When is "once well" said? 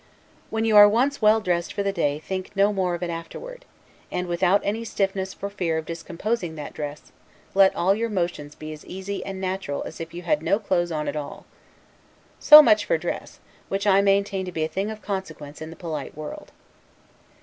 0.89-1.39